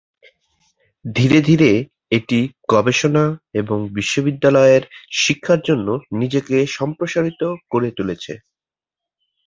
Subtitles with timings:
[1.05, 1.71] ধীরে ধীরে
[2.11, 2.39] এটি
[2.69, 3.25] গবেষণা
[3.53, 4.83] এবং বিশ্ববিদ্যালয়ের
[5.17, 5.87] শিক্ষার জন্য
[6.19, 7.41] নিজেকে সম্প্রসারিত
[7.71, 8.33] করে তুলেছে।